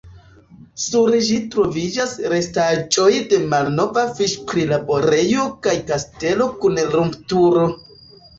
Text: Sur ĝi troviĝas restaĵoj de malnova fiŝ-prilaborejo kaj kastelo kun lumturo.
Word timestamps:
Sur 0.83 1.11
ĝi 1.25 1.35
troviĝas 1.55 2.15
restaĵoj 2.33 3.09
de 3.33 3.39
malnova 3.51 4.07
fiŝ-prilaborejo 4.21 5.47
kaj 5.69 5.77
kastelo 5.93 6.49
kun 6.65 6.83
lumturo. 6.99 7.69